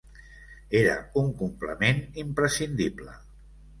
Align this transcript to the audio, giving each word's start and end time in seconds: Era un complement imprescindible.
Era 0.79 0.95
un 1.21 1.29
complement 1.43 2.01
imprescindible. 2.25 3.19